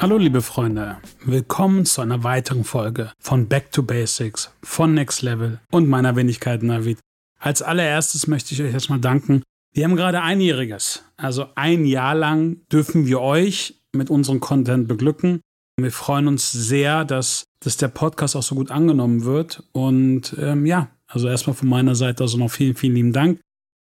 [0.00, 0.96] Hallo liebe Freunde,
[1.26, 6.62] willkommen zu einer weiteren Folge von Back to Basics, von Next Level und meiner Wenigkeit
[6.62, 6.98] Navid.
[7.38, 9.42] Als allererstes möchte ich euch erstmal danken.
[9.74, 15.42] Wir haben gerade einjähriges, also ein Jahr lang dürfen wir euch mit unserem Content beglücken.
[15.78, 19.64] Wir freuen uns sehr, dass, dass der Podcast auch so gut angenommen wird.
[19.72, 23.38] Und ähm, ja, also erstmal von meiner Seite also noch vielen, vielen lieben Dank.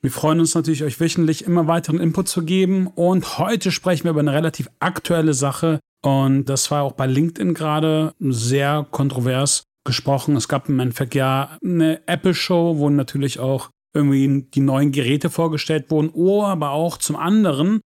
[0.00, 2.86] Wir freuen uns natürlich, euch wöchentlich immer weiteren Input zu geben.
[2.86, 5.80] Und heute sprechen wir über eine relativ aktuelle Sache.
[6.02, 10.36] Und das war auch bei LinkedIn gerade sehr kontrovers gesprochen.
[10.36, 15.90] Es gab im Endeffekt ja eine Apple-Show, wo natürlich auch irgendwie die neuen Geräte vorgestellt
[15.90, 16.10] wurden.
[16.12, 17.80] Oh, aber auch zum anderen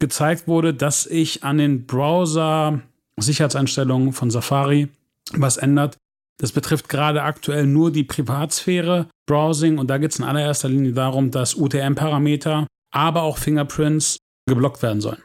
[0.00, 4.88] gezeigt wurde, dass ich an den Browser-Sicherheitseinstellungen von Safari
[5.32, 5.98] was ändert.
[6.38, 10.92] Das betrifft gerade aktuell nur die Privatsphäre, Browsing und da geht es in allererster Linie
[10.92, 14.16] darum, dass UTM-Parameter, aber auch Fingerprints
[14.48, 15.22] geblockt werden sollen.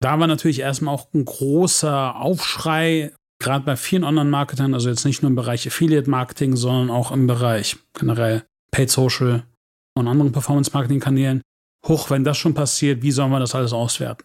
[0.00, 5.22] Da war natürlich erstmal auch ein großer Aufschrei, gerade bei vielen Online-Marketern, also jetzt nicht
[5.22, 9.44] nur im Bereich Affiliate-Marketing, sondern auch im Bereich generell Paid Social
[9.94, 11.42] und anderen Performance-Marketing-Kanälen.
[11.86, 14.24] Hoch, wenn das schon passiert, wie sollen wir das alles auswerten?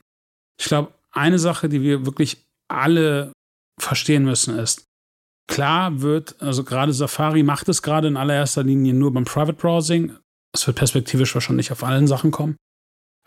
[0.60, 3.32] Ich glaube, eine Sache, die wir wirklich alle
[3.80, 4.86] verstehen müssen, ist,
[5.48, 10.18] Klar wird, also gerade Safari macht es gerade in allererster Linie nur beim Private Browsing.
[10.54, 12.56] Es wird perspektivisch wahrscheinlich auf allen Sachen kommen.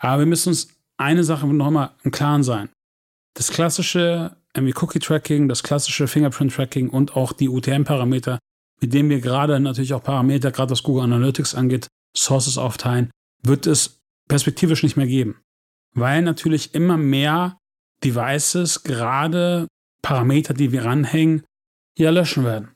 [0.01, 2.69] Aber wir müssen uns eine Sache nochmal im Klaren sein.
[3.35, 8.39] Das klassische MV-Cookie-Tracking, das klassische Fingerprint-Tracking und auch die UTM-Parameter,
[8.81, 13.11] mit denen wir gerade natürlich auch Parameter, gerade was Google Analytics angeht, Sources aufteilen,
[13.43, 15.39] wird es perspektivisch nicht mehr geben.
[15.93, 17.57] Weil natürlich immer mehr
[18.03, 19.67] Devices gerade
[20.01, 21.43] Parameter, die wir ranhängen,
[21.97, 22.71] ja löschen werden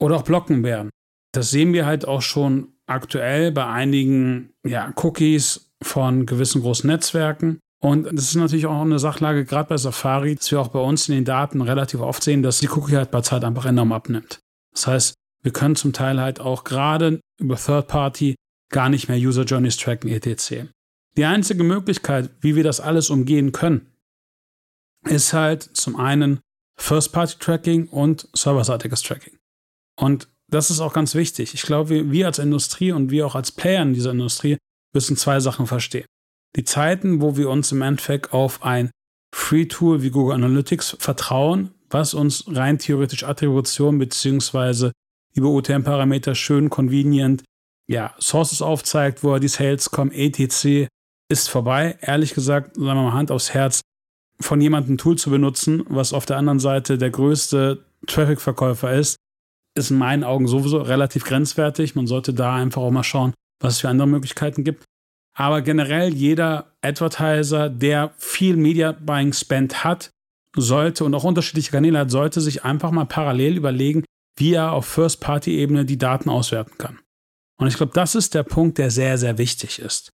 [0.00, 0.90] oder auch blocken werden.
[1.32, 7.60] Das sehen wir halt auch schon aktuell bei einigen ja, Cookies von gewissen großen Netzwerken.
[7.82, 11.08] Und das ist natürlich auch eine Sachlage, gerade bei Safari, dass wir auch bei uns
[11.08, 14.40] in den Daten relativ oft sehen, dass die Cookie-Haltbarzeit einfach enorm abnimmt.
[14.74, 18.34] Das heißt, wir können zum Teil halt auch gerade über Third-Party
[18.70, 20.66] gar nicht mehr User Journeys tracken, etc.
[21.16, 23.86] Die einzige Möglichkeit, wie wir das alles umgehen können,
[25.08, 26.40] ist halt zum einen
[26.76, 29.38] First-Party-Tracking und serverseitiges Tracking.
[29.96, 31.54] Und das ist auch ganz wichtig.
[31.54, 34.58] Ich glaube, wir als Industrie und wir auch als Player in dieser Industrie
[34.92, 36.06] müssen zwei Sachen verstehen.
[36.56, 38.90] Die Zeiten, wo wir uns im Endeffekt auf ein
[39.32, 44.92] Free-Tool wie Google Analytics vertrauen, was uns rein theoretisch Attribution beziehungsweise
[45.34, 47.44] über UTM-Parameter schön convenient
[47.88, 50.88] ja, Sources aufzeigt, wo die Sales kommen, etc.,
[51.28, 51.96] ist vorbei.
[52.00, 53.80] Ehrlich gesagt, sagen wir mal Hand aufs Herz,
[54.40, 59.16] von jemandem ein Tool zu benutzen, was auf der anderen Seite der größte Traffic-Verkäufer ist,
[59.76, 61.94] ist in meinen Augen sowieso relativ grenzwertig.
[61.94, 64.84] Man sollte da einfach auch mal schauen, was es für andere Möglichkeiten gibt.
[65.36, 70.10] Aber generell jeder Advertiser, der viel Media Buying Spend hat,
[70.56, 74.04] sollte und auch unterschiedliche Kanäle hat, sollte sich einfach mal parallel überlegen,
[74.36, 76.98] wie er auf First-Party-Ebene die Daten auswerten kann.
[77.58, 80.10] Und ich glaube, das ist der Punkt, der sehr, sehr wichtig ist.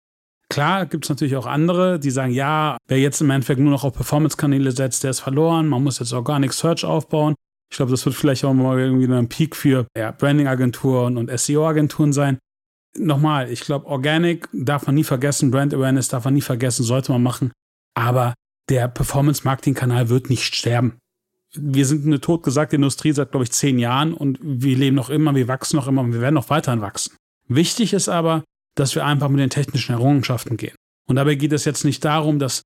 [0.48, 3.84] Klar gibt es natürlich auch andere, die sagen, ja, wer jetzt im Endeffekt nur noch
[3.84, 5.66] auf Performance-Kanäle setzt, der ist verloren.
[5.66, 7.34] Man muss jetzt Organic Search aufbauen.
[7.70, 12.12] Ich glaube, das wird vielleicht auch mal irgendwie ein Peak für ja, Branding-Agenturen und SEO-Agenturen
[12.12, 12.38] sein.
[12.98, 17.12] Nochmal, ich glaube, Organic darf man nie vergessen, Brand Awareness darf man nie vergessen, sollte
[17.12, 17.52] man machen.
[17.94, 18.34] Aber
[18.68, 20.98] der Performance-Marketing-Kanal wird nicht sterben.
[21.54, 25.34] Wir sind eine totgesagte Industrie seit, glaube ich, zehn Jahren und wir leben noch immer,
[25.34, 27.16] wir wachsen noch immer und wir werden noch weiterhin wachsen.
[27.48, 28.44] Wichtig ist aber,
[28.74, 30.74] dass wir einfach mit den technischen Errungenschaften gehen.
[31.06, 32.62] Und dabei geht es jetzt nicht darum, dass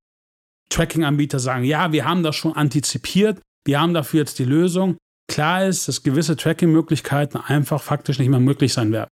[0.71, 4.97] Tracking-Anbieter sagen, ja, wir haben das schon antizipiert, wir haben dafür jetzt die Lösung.
[5.29, 9.11] Klar ist, dass gewisse Tracking-Möglichkeiten einfach faktisch nicht mehr möglich sein werden.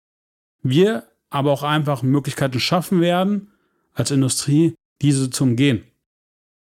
[0.65, 3.53] Wir aber auch einfach Möglichkeiten schaffen werden,
[3.93, 5.85] als Industrie, diese zu umgehen.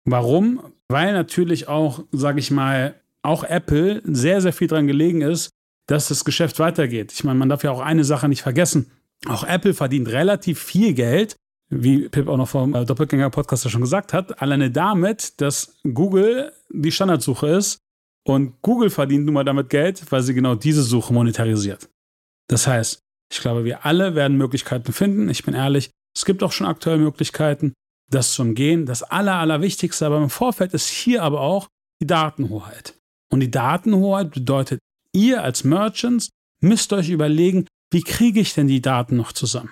[0.04, 0.60] Warum?
[0.88, 5.50] Weil natürlich auch, sage ich mal, auch Apple sehr, sehr viel daran gelegen ist,
[5.86, 7.12] dass das Geschäft weitergeht.
[7.12, 8.90] Ich meine, man darf ja auch eine Sache nicht vergessen.
[9.26, 11.36] Auch Apple verdient relativ viel Geld,
[11.70, 16.52] wie Pip auch noch vom äh, Doppelgänger-Podcast ja schon gesagt hat, alleine damit, dass Google
[16.70, 17.78] die Standardsuche ist
[18.26, 21.88] und Google verdient nun mal damit Geld, weil sie genau diese Suche monetarisiert.
[22.48, 23.00] Das heißt,
[23.32, 25.28] ich glaube, wir alle werden Möglichkeiten finden.
[25.28, 27.74] Ich bin ehrlich, es gibt auch schon aktuelle Möglichkeiten,
[28.10, 28.86] das zu umgehen.
[28.86, 31.68] Das Aller, Allerwichtigste aber im Vorfeld ist hier aber auch
[32.00, 32.94] die Datenhoheit.
[33.30, 34.80] Und die Datenhoheit bedeutet,
[35.12, 36.30] ihr als Merchants
[36.60, 39.70] müsst euch überlegen, wie kriege ich denn die Daten noch zusammen?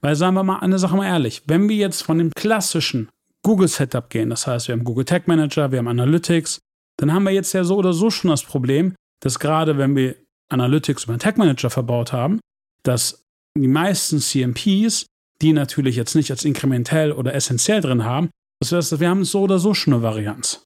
[0.00, 3.08] Weil sagen wir mal eine Sache mal ehrlich, wenn wir jetzt von dem klassischen
[3.42, 6.60] Google Setup gehen, das heißt, wir haben Google Tag Manager, wir haben Analytics,
[6.96, 10.16] dann haben wir jetzt ja so oder so schon das Problem, dass gerade wenn wir
[10.48, 12.40] Analytics über einen Tag Manager verbaut haben,
[12.88, 13.26] dass
[13.56, 15.06] die meisten CMPs,
[15.42, 18.30] die natürlich jetzt nicht als inkrementell oder essentiell drin haben,
[18.60, 20.64] das heißt, wir haben so oder so schon eine Varianz.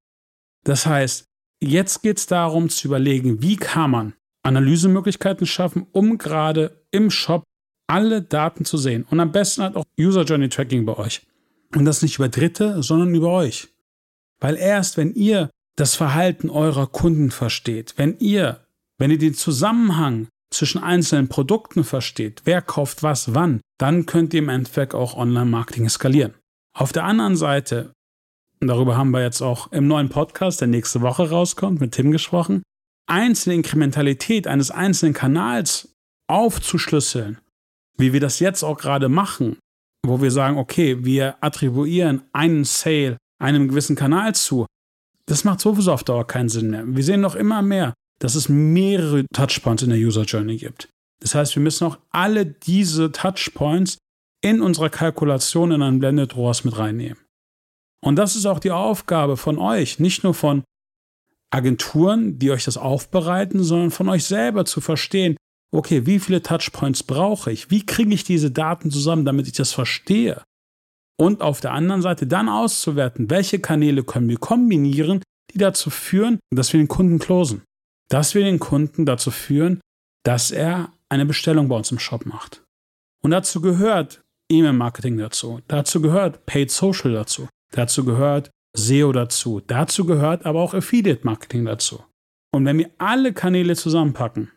[0.64, 1.24] Das heißt,
[1.60, 4.14] jetzt geht es darum zu überlegen, wie kann man
[4.44, 7.42] Analysemöglichkeiten schaffen, um gerade im Shop
[7.88, 9.04] alle Daten zu sehen.
[9.10, 11.22] Und am besten halt auch User Journey Tracking bei euch.
[11.74, 13.68] Und das nicht über Dritte, sondern über euch.
[14.40, 18.64] Weil erst wenn ihr das Verhalten eurer Kunden versteht, wenn ihr,
[18.98, 24.40] wenn ihr den Zusammenhang zwischen einzelnen Produkten versteht, wer kauft was wann, dann könnt ihr
[24.40, 26.34] im Endeffekt auch Online-Marketing skalieren.
[26.74, 27.92] Auf der anderen Seite,
[28.60, 32.62] darüber haben wir jetzt auch im neuen Podcast, der nächste Woche rauskommt, mit Tim gesprochen,
[33.06, 35.94] einzelne Inkrementalität eines einzelnen Kanals
[36.28, 37.38] aufzuschlüsseln,
[37.98, 39.58] wie wir das jetzt auch gerade machen,
[40.04, 44.66] wo wir sagen, okay, wir attribuieren einen Sale einem gewissen Kanal zu,
[45.26, 46.84] das macht sowieso auf Dauer keinen Sinn mehr.
[46.86, 50.88] Wir sehen noch immer mehr, dass es mehrere Touchpoints in der User Journey gibt.
[51.20, 53.98] Das heißt, wir müssen auch alle diese Touchpoints
[54.44, 57.18] in unserer Kalkulation in ein Blended ROAS mit reinnehmen.
[58.00, 60.62] Und das ist auch die Aufgabe von euch, nicht nur von
[61.50, 65.36] Agenturen, die euch das aufbereiten, sondern von euch selber zu verstehen,
[65.74, 67.70] okay, wie viele Touchpoints brauche ich?
[67.70, 70.42] Wie kriege ich diese Daten zusammen, damit ich das verstehe?
[71.20, 75.22] Und auf der anderen Seite dann auszuwerten, welche Kanäle können wir kombinieren,
[75.52, 77.62] die dazu führen, dass wir den Kunden closen.
[78.12, 79.80] Dass wir den Kunden dazu führen,
[80.22, 82.62] dass er eine Bestellung bei uns im Shop macht.
[83.22, 84.20] Und dazu gehört
[84.50, 85.60] E-Mail-Marketing dazu.
[85.66, 87.48] Dazu gehört Paid Social dazu.
[87.70, 89.62] Dazu gehört SEO dazu.
[89.66, 92.04] Dazu gehört aber auch Affiliate-Marketing dazu.
[92.54, 94.50] Und wenn wir alle Kanäle zusammenpacken,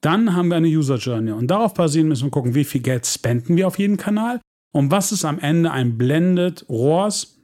[0.00, 1.30] dann haben wir eine User Journey.
[1.30, 4.40] Und darauf basieren müssen wir gucken, wie viel Geld spenden wir auf jeden Kanal
[4.74, 7.38] und was ist am Ende ein Blended ROAS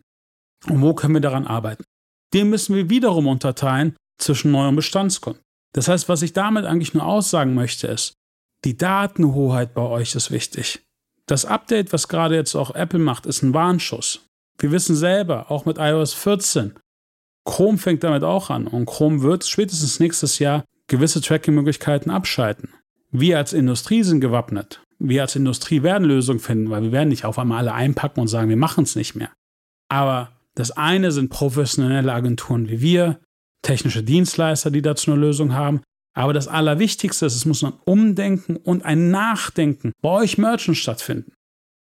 [0.68, 1.84] und wo können wir daran arbeiten.
[2.32, 5.42] Den müssen wir wiederum unterteilen zwischen Neu- und Bestandskunden.
[5.72, 8.14] Das heißt, was ich damit eigentlich nur aussagen möchte, ist,
[8.64, 10.84] die Datenhoheit bei euch ist wichtig.
[11.26, 14.20] Das Update, was gerade jetzt auch Apple macht, ist ein Warnschuss.
[14.58, 16.74] Wir wissen selber, auch mit iOS 14,
[17.44, 22.70] Chrome fängt damit auch an und Chrome wird spätestens nächstes Jahr gewisse Tracking-Möglichkeiten abschalten.
[23.10, 24.80] Wir als Industrie sind gewappnet.
[24.98, 28.28] Wir als Industrie werden Lösungen finden, weil wir werden nicht auf einmal alle einpacken und
[28.28, 29.30] sagen, wir machen es nicht mehr.
[29.88, 33.20] Aber das eine sind professionelle Agenturen wie wir,
[33.64, 35.82] technische Dienstleister, die dazu eine Lösung haben.
[36.16, 41.32] Aber das Allerwichtigste ist, es muss ein Umdenken und ein Nachdenken bei euch Merchants stattfinden.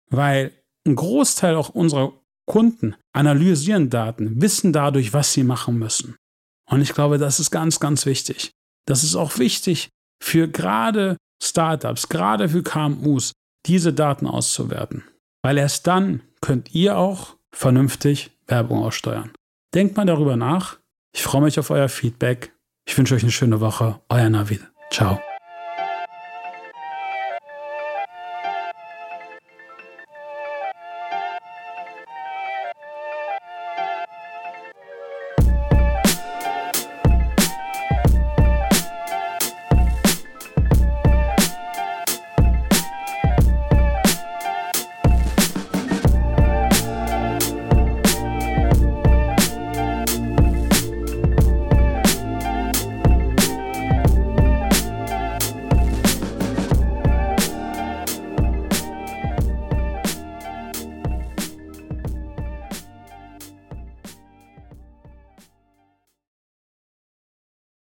[0.09, 0.51] Weil
[0.87, 2.13] ein Großteil auch unserer
[2.45, 6.15] Kunden analysieren Daten, wissen dadurch, was sie machen müssen.
[6.69, 8.51] Und ich glaube, das ist ganz, ganz wichtig.
[8.85, 9.89] Das ist auch wichtig
[10.21, 13.33] für gerade Startups, gerade für KMUs,
[13.65, 15.03] diese Daten auszuwerten.
[15.41, 19.31] Weil erst dann könnt ihr auch vernünftig Werbung aussteuern.
[19.73, 20.79] Denkt mal darüber nach.
[21.13, 22.54] Ich freue mich auf euer Feedback.
[22.86, 24.01] Ich wünsche euch eine schöne Woche.
[24.10, 24.62] Euer Navid.
[24.92, 25.19] Ciao.